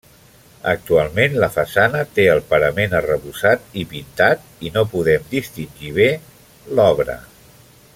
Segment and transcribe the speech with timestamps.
[0.69, 6.13] Actualment, la façana té el parament arrebossat i pintat i no podem distingir bé
[6.77, 7.21] l'obra.